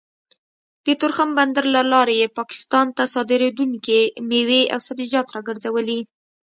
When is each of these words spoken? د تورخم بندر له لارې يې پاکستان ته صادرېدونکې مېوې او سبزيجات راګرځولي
د 0.85 0.87
تورخم 0.99 1.29
بندر 1.37 1.65
له 1.75 1.81
لارې 1.93 2.15
يې 2.21 2.27
پاکستان 2.39 2.85
ته 2.97 3.03
صادرېدونکې 3.13 3.99
مېوې 4.29 4.61
او 4.73 4.79
سبزيجات 4.87 5.27
راګرځولي 5.35 5.99